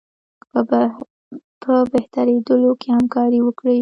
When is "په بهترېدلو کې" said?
1.61-2.87